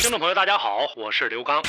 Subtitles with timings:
[0.00, 1.60] 听众朋友，大家好，我是刘刚。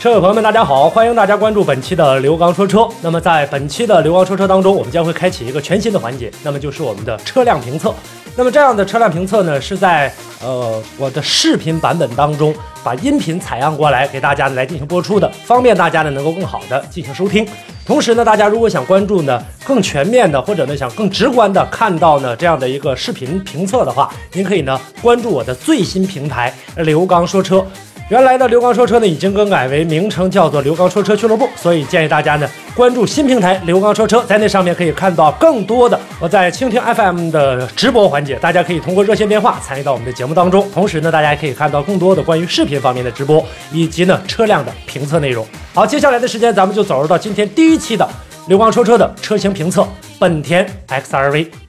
[0.00, 2.88] 车友朋友们，大家好，欢迎大家关注本期的刘刚说车。
[3.00, 7.94] 那么在本期的刘刚说车当中，我们将会开启一个全新的环节，那么就是我们的车辆评测。
[8.34, 12.52] 那么这样的车辆评测呢，是在呃我的视频版本当中
[12.82, 17.46] 把音频采样过来给大家来进行播出的，方便大家呢能够更好的进行收听。
[17.88, 27.66] 同时呢，大家如果想关注呢更全面的，或者呢想更直观的看到呢这样的一个视频评测的话，您可以呢关注我的最新平台刘刚说车。
[28.08, 45.46] 原来的刘刚说车呢，已经更改为名称叫做刘刚说车俱乐部，所以建议大家呢关注新平台刘刚说车，在那上面可以看到更多的我在蜻蜓 FM 的直播环节，大家可以通过热线电话参与到我们的节目当中，同时呢，大家也可以看到更多的关于视频方面的直播以及呢车辆的评测内容。
[45.74, 48.08] 好，接下来的时间咱们就走入到今天第一期的
[48.46, 49.86] 刘刚说车的车型评测，
[50.18, 51.67] 本田 XRV。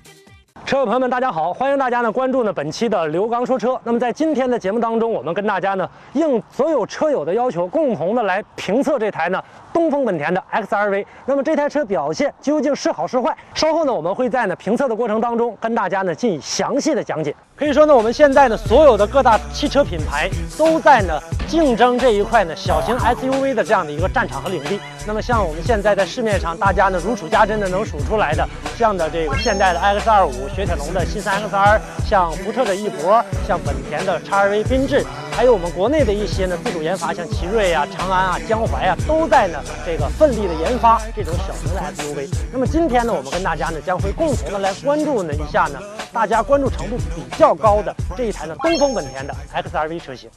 [0.69, 1.51] 车友朋友们，大家好！
[1.51, 3.75] 欢迎大家呢关注呢本期的刘刚说车。
[3.83, 9.43] 那么在今天的节目当中，我们跟大家呢应所有车友的要求，共同的来评测这台呢
[9.79, 11.05] 东风本田的 XRV。
[11.25, 13.33] 那么这台车表现究竟是好是坏？
[13.53, 17.33] 稍后呢我们会在呢评测的过程当中跟大家呢进行详细的讲解。
[17.55, 24.77] 可以说呢，我们现在呢所有的各大汽车品牌都在呢竞争这一块呢小型 SUV 的这样的一个战场和领地。
[25.07, 28.45] 那么像我们现在在市面上大家呢如数家珍的能数出来的
[28.77, 35.05] 这样的这个现代的 X25、雪铁龙的新三 XR，像福特的翼博，像本田的 XRV 缤智，
[35.39, 42.27] 还有我们国内的一些呢自主研发，像奇瑞啊、长安啊、江淮啊，都在呢这个奋力的研发这种小型的 SUV。
[42.51, 45.79] 那么今天呢，我们跟大家呢将会共同的来关注呢一下呢
[46.11, 50.29] 大家关注程度比较高的这一台呢东风本田的 XRV 车型。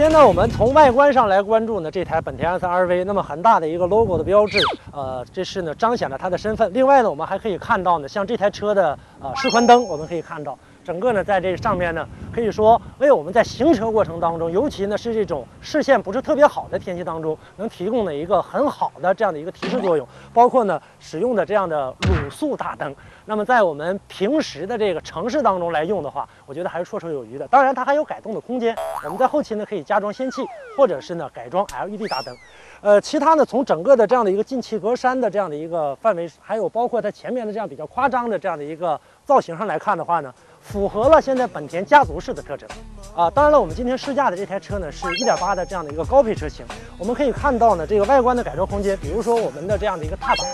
[0.00, 4.58] 先呢，我们从外观上来关注呢这台本田 S R V，那么很大的一个 logo 的标志，
[4.92, 6.72] 呃，这是呢彰显了它的身份。
[6.72, 10.58] 另外呢，我们还可以看到呢，像这台车的呃示宽灯，我们可以看到。
[10.90, 20.04] 整个呢，在这上面呢，可以说为我们在行车过程当中，尤其呢是这种视线不是特别好的天气当中，能提供了一个很好的这样的一个提示作用。
[20.34, 22.92] 包括呢使用的这样的卤素大灯，
[23.26, 27.46] 那么在我们平时的这个城市当中来用的话，我觉得还是绰绰有余的。
[27.46, 28.74] 当然，它还有改动的空间，
[29.04, 30.42] 我们在后期呢可以加装氙气，
[30.76, 32.36] 或者是呢改装 LED 大灯。
[32.80, 40.34] 呃，其他呢从整个的这样的一个进气格栅的这样的一个范围，还有包括它前面的这样比较夸张的这样的一个造型上来看的话呢。
[40.62, 42.68] 符合了现在本田家族式的特征，
[43.16, 46.64] 啊，当然了，我们今天试驾的这台车呢是一点八的这样的一个高配车型，
[46.96, 50.46] 我们可以看到呢这个外观的改装空间，比如说我们的这样的一个踏板，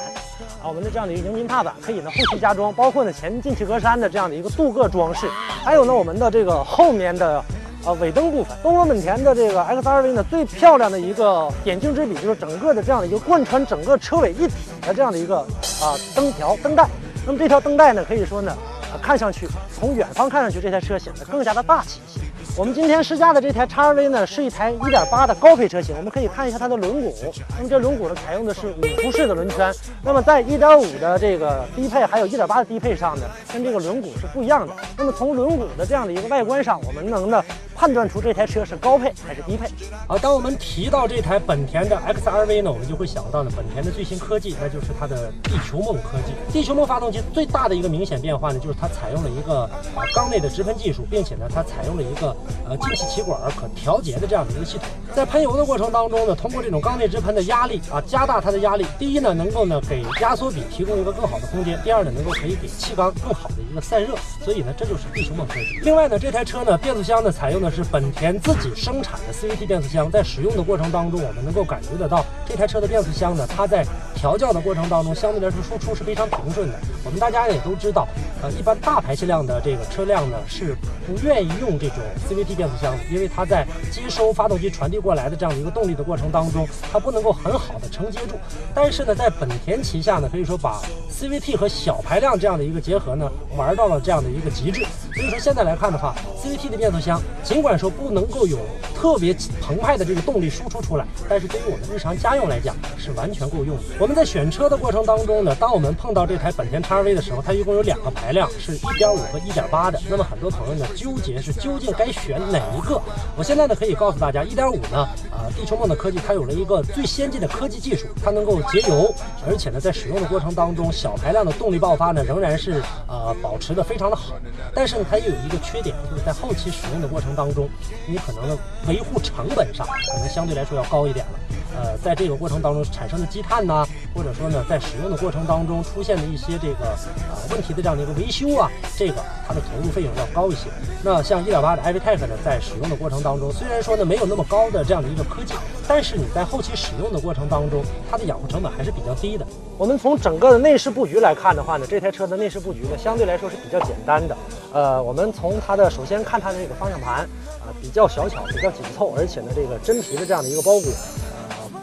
[0.62, 5.28] 啊，我们的这样的一个迎宾踏板可以呢后期加装，包括呢前进气格栅的这样的一个镀铬装饰，
[5.62, 7.44] 还有呢我们的这个后面的
[7.84, 15.40] 呃尾灯部分，东风本田的这个 XRV 呢最漂亮的一个点睛之笔就是整个的这样的一个贯穿整个车尾一体的这样的一个
[15.82, 16.88] 啊灯条灯带，
[17.26, 18.56] 那么这条灯带呢可以说呢。
[18.98, 22.20] 看上去，从远方看上去，这台车显得更加的大气一些。
[22.56, 25.94] 我们今天试驾的这台 XRV 呢，是一台1.8的高配车型。
[25.96, 27.12] 我们可以看一下它的轮毂，
[27.58, 29.70] 那么这轮毂呢，采用的是五辐式的轮圈。
[30.02, 34.72] 那么在1.5的这个低配，还有1.8的低配上呢，跟这个轮毂是不一样的。
[34.96, 37.44] 那么从轮毂的这样的一个外观上，我们能呢
[37.76, 39.68] 判断出这台车是高配还是低配。
[40.08, 46.32] 好，当我们提到这台本田的 XRV 呢，我们就会想到呢，本田的最新科技，那就是它的地球梦科技。
[46.52, 49.62] 地球梦发动机最大的一个明显变化呢，就是它采用了一个
[49.94, 52.34] 啊缸内的直喷技术，并且呢，它采用了一个。
[52.68, 58.84] 呃，进气歧管可调节的这样的一个系统，在喷油的过程当中呢，通过这种缸内直喷的压力啊，加大它的压力。
[58.98, 64.14] 第一呢，能够呢给压缩比提供一个更好的空间；第二呢，能够可以给气缸更好的散热。
[64.44, 65.80] 所以呢，这就是地球梦科技。
[65.82, 73.84] 另外呢，这台车呢，变速箱呢采用的是本田自己生产的 CVT 变速箱，在使用的过程当中，我们能够感觉得到这台车的变速箱呢，它在
[74.14, 76.78] 调教的过程当中，相对来说输出是非常平顺的。
[77.04, 78.06] 我们大家也都知道，
[78.42, 80.76] 呃，一般大排气量的这个车辆呢是
[81.06, 88.36] 不愿意用这种 CVT 变速箱的，因为它在接收发动机传递过来的这样的一个动力的过程当中，它不能够很好的承接住。
[88.74, 94.86] 但是呢，在本田旗下呢，可以说把 CVT 和小排量这样的一个结合呢，玩玩到了这样的一个极致。
[95.16, 98.58] 所以说现在来看的话，CVT 的变速箱尽管说不能够有
[98.94, 103.82] 特别澎湃的这个动力输出出来，但是对于我们日常家用来讲是完全够用的。
[103.98, 109.98] 我们在选车的过程当中呢，当我们碰到这台本田 XRV 的时候，它一共有两个排量，是1.5和1.8的。
[110.10, 113.00] 那么很多朋友呢纠结是究竟该选哪一个？
[113.38, 119.14] 我现在呢可以告诉大家，1.5呢，呃，地球梦的科技它有了一个最先进的科技技术，它能够节油，
[119.48, 124.34] 而且呢在使用的过程当中，小排量的动力爆发呢仍然是呃保持的非常的好。
[124.74, 127.68] 但是呢它也有一个缺点，就是在后期使用的过程当中，
[128.06, 128.56] 你可能的
[128.88, 131.32] 维护成本上可能相对来说要高一点了。
[131.76, 133.86] 呃，在这个过程当中产生的积碳呢，
[134.16, 136.86] 或者说呢，在使用的过程当中出现的一些这个
[137.28, 140.70] 呃问题的这样的一个维修啊，这个它的投入费用要高一些。
[141.02, 145.52] 那像1.8的 iVTEC 呢，在使用的过程当中，虽然说呢没有那么高的这样的一个科技，
[145.86, 149.46] 但是你在后期使用的过程当中，它的养护成本还是比较低的。
[149.76, 154.34] 我们从整个的内饰布局来看的话呢，这台车的内饰布局呢相对来说是比较简单的。
[154.72, 157.20] 呃，我们从它的首先看它的这个方向盘，
[157.60, 160.90] 啊比较小巧，比较紧凑，而且呢这个真皮的这样的一个包裹。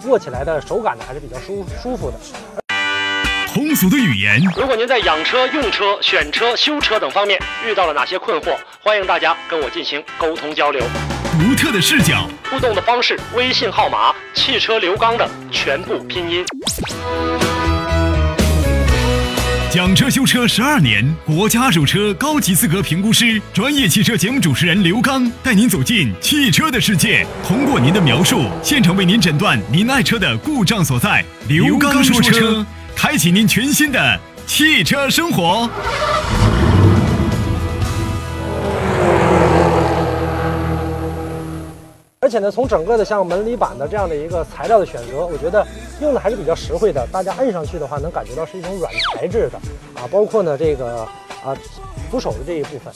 [0.05, 2.17] 握起来的手感呢还是比较舒舒服的。
[3.53, 10.83] 通俗的语言，如果您在养车、用车、选车、修车等方面遇到了哪些困惑，欢迎大家跟我进行沟通交流。
[11.39, 16.43] 独特的视角，互动的方式，微信号码汽车刘刚的全部拼音。
[19.73, 31.25] 讲车修车十二年，国家二手车高级资格评估师，专业汽车节目主持人刘刚带您走进汽车的世界，通过您的描述，现场为您诊断您爱车的故障所在。
[31.47, 32.63] 刘刚说车，
[32.95, 35.67] 开启您全新的汽车生活。
[42.33, 45.63] 且呢，从整个的像门里板的这样的一个材料的选择，我觉得
[46.01, 47.07] 用的还是比较实惠的。
[47.11, 49.59] 大家摁上去的话，能感觉到是一种软材质的
[50.01, 51.07] 啊，包括呢这个
[51.45, 51.55] 啊
[52.09, 52.91] 扶手的这一部分，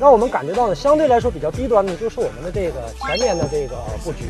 [0.00, 4.24] 让我们感觉到呢相对来说比较低端的，就是我们的这个前面的这个布局。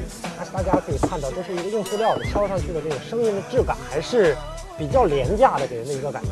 [0.53, 4.37] 大家可以看到，这是一个硬塑料的，敲上去的这个声音的质感还是
[4.81, 6.31] 比较廉价的，给人的一个感觉。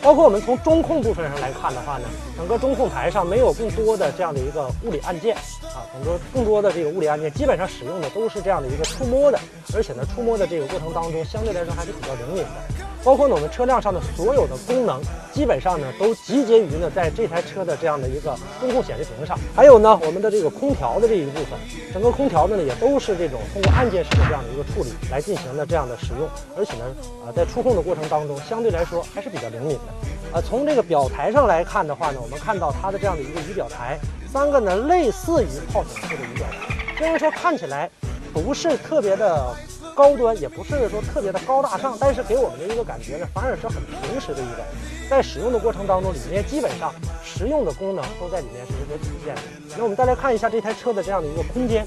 [0.00, 9.38] 包括我们从中控部分上来看的话呢，整个中控台上没有更多的这样的一个物理按键啊，很多更多的这个物理按键基本上使用的都是这样的一个触摸的，
[9.76, 12.81] 而且呢，触摸的这个过程当中相对来说还是比较灵敏的。
[13.04, 15.00] 包括呢，我们车辆上的所有的功能，
[15.32, 19.36] 基本上呢都集结于呢在这台车的这样的一个中控显示屏上。
[19.56, 21.58] 还有呢，我们的这个空调的这一部分，
[21.92, 26.84] 整个空调的呢也都是这种通过按键式的这样的一个处理来进行的这样的使用，而且呢，
[27.26, 29.92] 啊在触控的过程当中相对来说还是比较灵敏的。
[30.34, 33.98] 呃，从这个表台上来看的话呢，我们看到它的这样的一个仪表台，
[34.32, 37.90] 三个呢类似于炮筒式的仪表台，虽然说看起来
[38.32, 39.52] 不是特别的。
[39.94, 44.64] 高端也不是说特别的高大上，但是给我们的一个感觉呢，反而是很平实的一个。
[45.10, 46.92] 在使用的过程当中，里面基本上
[47.22, 49.42] 实用的功能都在里面是有所体现的。
[49.76, 51.86] 那我们再来看一下这台车的这样的一个空间。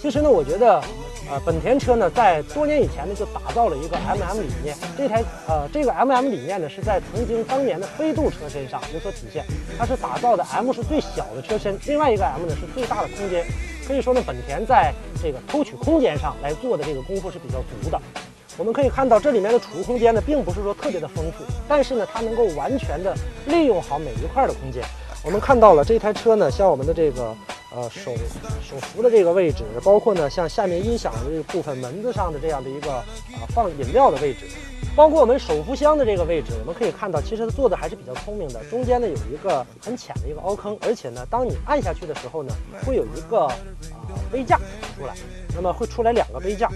[0.00, 0.80] 其实呢，我觉得，
[1.30, 4.76] 呃，本田车呢，在多年以前呢，就打造了一个 MM 理念。
[4.96, 9.44] 这台呃，这个 MM 理念呢，是在曾经当年的飞度车身上有所体现。
[9.78, 13.44] 它是打造的 M 是最小的车身，另外一个 M 呢是最大的空间。
[13.88, 14.92] 可以说呢，本田在
[15.22, 17.98] 这个抽取空间上来做的这个功夫是比较足的。
[18.58, 24.84] 我们可以看到这里面的储物空间呢，并不是说特别的丰富，但是呢，它能够完全的利用好每一块的空间。
[25.24, 27.34] 我们看到了这台车呢，像我们的这个
[27.74, 28.12] 呃手
[28.62, 34.40] 手扶的这个位置，包括呢像下面音响的这部分门子上的这样的一个啊放饮料的位置。
[34.94, 38.60] 包括我们手扶箱的这个位置，我们可以看到，其实它做的还是比较聪明的。
[38.64, 42.52] 中间呢有一个很浅的一个凹坑，而且呢，当你按下去的时候呢，
[42.84, 43.54] 会有一个啊
[44.32, 44.56] 杯架
[44.96, 45.14] 出来，
[45.54, 46.68] 那么会出来两个杯架。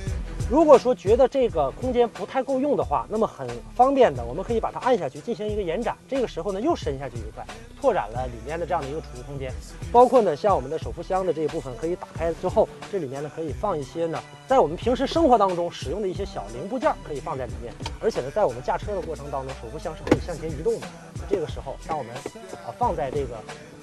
[0.50, 5.96] 如果说觉得这个空间不太够用的话，那么很方便的，我们可以把它按下去进行一个延展。
[6.06, 7.44] 这个时候呢，又伸下去一块，
[7.80, 9.50] 拓展了里面的这样的一个储物空间。
[9.90, 18.12] 包括呢，像我们的手扶箱的这一部分可以打开之后，这里面呢可以放一些呢，在我们平时生活当中使用的一些小零部件，可以放在里面，而。
[18.12, 20.86] 且呢，在我们驾车的过程当中，手扶箱是可以向前移动的。
[21.30, 22.14] 这个时候，当我们
[22.66, 23.38] 啊放在这个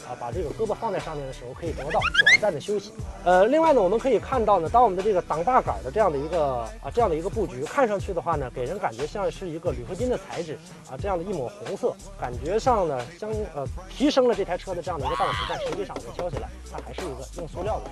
[0.10, 2.92] 啊啊，把这个胳膊放在上面的时候，可以得到短暂的休息。
[3.24, 10.58] 呃，另外呢，我们可以看到呢，当我们的这个挡把杆的这样的一个啊这样的一个布局，看上去的话呢，给人感觉像是一个铝合金的材质
[10.90, 17.92] 啊，这样的一抹红色，感觉上呢相呃提升了这台车的这样的一个档次，但实际上我们敲起来，它还是一个用塑料的。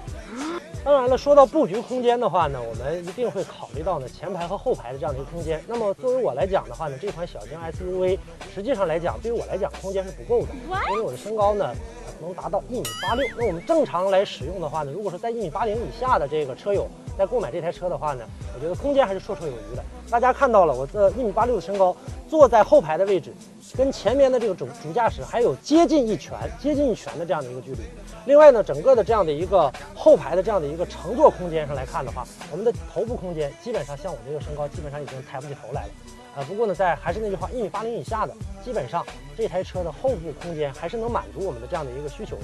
[0.83, 5.61] 当然了，说到布局空间的话呢，我们一定会考虑到呢前排和后排的这样的一个空间。
[5.67, 8.17] 那么作为我来讲的话呢，这款小型 SUV
[8.55, 10.47] 实际上来讲，对于我来讲空间是不够的，
[10.89, 11.75] 因为我的身高呢。
[12.21, 16.87] 能达到一米八六，那我们正常来使用的话呢，如果说在一米八零以下的这个车友
[17.17, 19.83] 在购买这台车的话呢，我觉得空间还是绰绰有余的。
[20.09, 21.95] 大家看到了，我的一米八六的身高，
[22.29, 23.33] 坐在后排的位置，
[23.75, 27.79] 跟前面的这个主主驾驶还有接近一拳、接近一拳的这样的一个距离。
[28.25, 35.89] 另外呢，整个的这样的一个后排的这样的一个乘坐空间上来看的话，我们的头部空间基本上像我这个身高，基本上已经抬不起头来了。
[36.37, 39.03] 啊，不过呢，在还是那句话，一米八零以下的，基本上
[39.35, 42.43] 这台车的后部空间还是能满足我们的这样的一个需求的。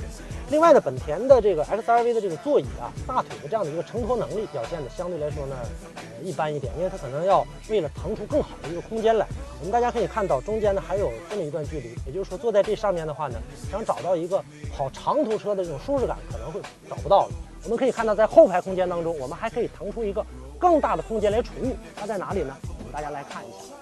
[0.50, 5.56] 另外呢，本田的这个 XRV 的这个座椅啊，大腿的这样的一个承托能力表现的相对来说呢，
[5.96, 9.28] 呃，一般一点，因为它可能要为了腾出更好的一个空间来。
[9.60, 14.44] 我们大家可以看到，中间呢还有这么一段距离，也就是说坐在这上面的话呢，想找到一个
[14.76, 16.60] 跑长途车的这种舒适感，可能会
[16.90, 17.32] 找不到了。
[17.66, 20.26] 我们可以看到，在后排空间当中，我们还可以腾出一个
[20.58, 22.58] 更大的空间来储物，它在哪里呢？
[22.80, 23.74] 我们大家来看一下。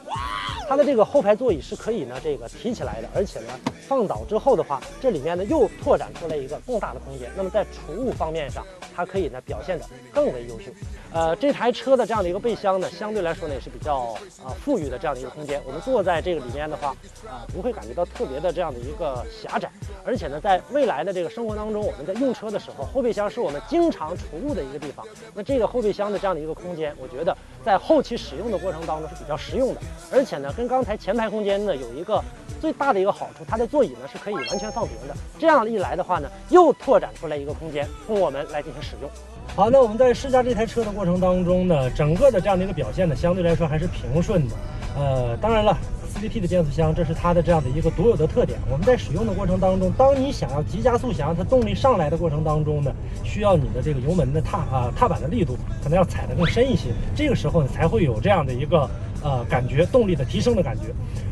[0.68, 3.48] 它的这个后排座椅是可以呢，这个提起来的，而且呢，
[3.88, 7.30] 放倒之后的话，这里面呢又拓展出来一个更大的空间。
[7.36, 8.66] 那么在储物方面上，
[8.96, 10.72] 它可以呢表现得更为优秀。
[11.12, 14.16] 呃，这台车的这样的一个备箱呢，相对来说呢也是比较
[14.46, 15.62] 啊富裕的这样的一个空间。
[15.66, 16.96] 我们坐在这个里面的话，
[17.28, 19.70] 啊不会感觉到特别的这样的一个狭窄。
[20.04, 25.06] 而且呢，在未来的这个生活当中，我们在用车的时候，后备箱是我们经常储物的一个地方。
[25.34, 29.82] 那这个后备箱的这样的一个空间，我觉得在后期使用的过程当中是比较实用的。
[30.12, 32.24] 而且呢，跟刚才前排空间呢有一个
[32.60, 35.16] 最大的一个好处，它的座椅呢是可以完全放平的。
[35.40, 39.10] 这样一来的话呢，又拓展出来一个空间供我们来进行使用。
[39.56, 44.56] 好，那我们在试驾这台车的过程当中呢，整个的这样的一个表现呢，相对来说还是平顺的。
[44.98, 45.78] 呃，当然了
[46.22, 48.60] ，CVT 的变速箱，这是它的这样的一个独有的特点。
[48.70, 58.90] 我们在使用的过程当中，当你想要急加速，想让它动力上来的过程当中呢，需要你的这个油门的踏啊踏板的力度可能要踩得更深一些，这个时候呢才会有这样的一个。
[59.24, 60.86] 呃，感觉动力的提升的感觉。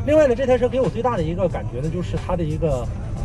[0.06, 3.24] 另外呢，这台车给我最大的一个感觉呢，就是它的一个呃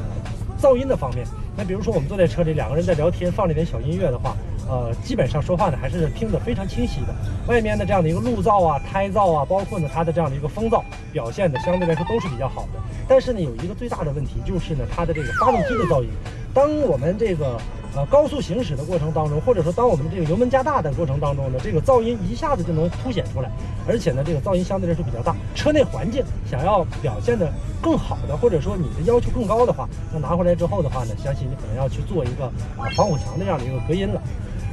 [0.59, 1.27] 噪音的方面。
[1.55, 4.35] 那比如说我们坐在车里，两个人在聊天，放了点小音乐的话，
[4.69, 7.15] 呃，基本上说话呢还是听得非常清晰的。
[7.47, 12.81] 外面的这样的一个路噪啊、胎噪啊，包括呢它的这样的一个风噪，表现的相对来说都是比较好的。
[13.07, 16.09] 但是呢，有一个最大的问题就是呢，它的这个发动机的噪音。
[16.55, 17.59] 当我们这个
[17.97, 23.51] 呃高速行驶的过程当中，或者说当我们这个油门加大的过程当中呢，这个噪音一下子就能凸显出来，
[23.89, 25.35] 而且呢，这个噪音相对来说比较大。
[25.55, 27.53] 车内环境想要表现的
[27.83, 32.45] 更好的，或者说你的要求更高的话，那拿回来之后的话呢，相信你可能要去做一个
[32.79, 34.23] 啊防火墙的这样的一个隔音了。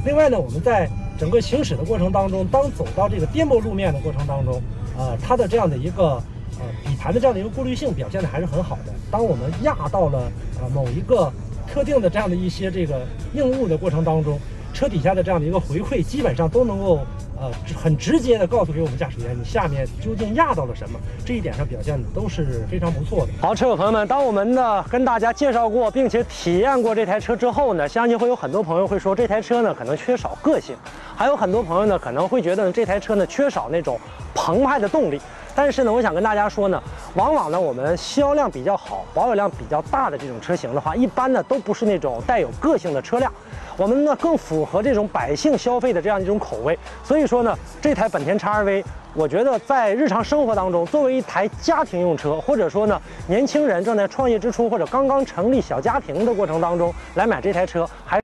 [0.06, 4.62] 另外呢，我们在整个行驶的过程当中，当走到这个颠簸路面的过程当中，
[4.98, 6.22] 呃，它的这样的一个
[6.60, 8.94] 呃底盘的这样的一个过滤性表现的还是很好的。
[9.12, 11.32] 当我们压到了呃某一个
[11.72, 14.40] 特定的这样的一些这个硬物的过程当中，
[14.74, 17.00] 车底下的这样的一个回馈，基本上都能够
[17.42, 23.34] 呃很直接的告诉给我们驾驶员，你下面究竟压到了什么，这一点上表现的都是非常不错的。
[23.42, 30.76] 好，车友朋友们，当我们呢跟大家介绍过并且体验过这台车之后呢，相信会有很多朋友会说这台车呢可能缺少个性，
[31.16, 34.00] 还有很多朋友呢可能会觉得这台车呢缺少那种
[34.36, 35.20] 澎湃的动力。
[35.56, 36.82] 但是呢，我想跟大家说呢，
[37.16, 43.32] 往往呢，我们销量比较好、保有量比较大的这种车型的话，一般呢都不是那种带有个性的车辆，
[43.78, 46.78] 我们呢更符合这种百姓消费的这样一种口味。
[47.04, 58.20] 所以说呢，这台本田叉 RV 我觉得在日常生活当中，作为一台家庭用车，或者说呢，年轻人正在创业之初或者刚刚成立小家庭的过程当中来买这台车，还。